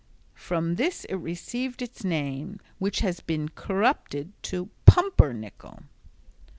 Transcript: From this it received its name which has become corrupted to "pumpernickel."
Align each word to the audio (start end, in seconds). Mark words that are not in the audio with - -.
From 0.33 0.77
this 0.77 1.05
it 1.05 1.15
received 1.17 1.79
its 1.79 2.03
name 2.03 2.59
which 2.79 3.01
has 3.01 3.19
become 3.19 3.49
corrupted 3.49 4.33
to 4.41 4.71
"pumpernickel." 4.87 5.83